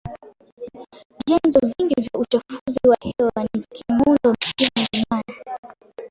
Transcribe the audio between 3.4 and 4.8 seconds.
ni vya kimuundo msingi